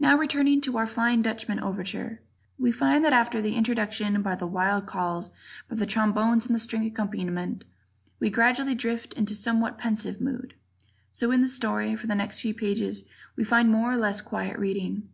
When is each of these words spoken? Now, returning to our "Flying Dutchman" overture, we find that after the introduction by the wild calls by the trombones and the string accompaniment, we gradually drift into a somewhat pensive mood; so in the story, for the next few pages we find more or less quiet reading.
Now, 0.00 0.16
returning 0.16 0.62
to 0.62 0.78
our 0.78 0.86
"Flying 0.86 1.20
Dutchman" 1.20 1.60
overture, 1.60 2.22
we 2.58 2.72
find 2.72 3.04
that 3.04 3.12
after 3.12 3.42
the 3.42 3.54
introduction 3.54 4.22
by 4.22 4.34
the 4.34 4.46
wild 4.46 4.86
calls 4.86 5.28
by 5.68 5.76
the 5.76 5.84
trombones 5.84 6.46
and 6.46 6.54
the 6.54 6.58
string 6.58 6.86
accompaniment, 6.86 7.64
we 8.18 8.30
gradually 8.30 8.74
drift 8.74 9.12
into 9.12 9.34
a 9.34 9.36
somewhat 9.36 9.76
pensive 9.76 10.22
mood; 10.22 10.54
so 11.10 11.30
in 11.30 11.42
the 11.42 11.48
story, 11.48 11.94
for 11.94 12.06
the 12.06 12.14
next 12.14 12.40
few 12.40 12.54
pages 12.54 13.04
we 13.36 13.44
find 13.44 13.70
more 13.70 13.92
or 13.92 13.98
less 13.98 14.22
quiet 14.22 14.58
reading. 14.58 15.10